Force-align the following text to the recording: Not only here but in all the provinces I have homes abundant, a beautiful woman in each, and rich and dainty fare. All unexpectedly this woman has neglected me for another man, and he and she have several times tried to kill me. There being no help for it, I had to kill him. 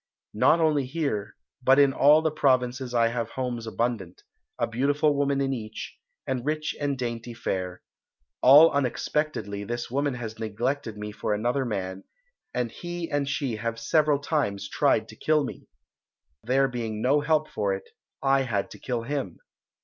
Not 0.33 0.59
only 0.59 0.87
here 0.87 1.35
but 1.61 1.77
in 1.77 1.93
all 1.93 2.23
the 2.23 2.31
provinces 2.31 2.91
I 2.91 3.09
have 3.09 3.29
homes 3.29 3.67
abundant, 3.67 4.23
a 4.57 4.65
beautiful 4.65 5.13
woman 5.15 5.41
in 5.41 5.53
each, 5.53 5.95
and 6.25 6.43
rich 6.43 6.75
and 6.79 6.97
dainty 6.97 7.35
fare. 7.35 7.83
All 8.41 8.71
unexpectedly 8.71 9.63
this 9.63 9.91
woman 9.91 10.15
has 10.15 10.39
neglected 10.39 10.97
me 10.97 11.11
for 11.11 11.35
another 11.35 11.65
man, 11.65 12.03
and 12.51 12.71
he 12.71 13.11
and 13.11 13.29
she 13.29 13.57
have 13.57 13.79
several 13.79 14.17
times 14.17 14.67
tried 14.67 15.07
to 15.09 15.15
kill 15.15 15.43
me. 15.43 15.67
There 16.41 16.67
being 16.67 17.03
no 17.03 17.19
help 17.21 17.47
for 17.47 17.71
it, 17.75 17.87
I 18.23 18.41
had 18.41 18.71
to 18.71 18.79
kill 18.79 19.03
him. 19.03 19.37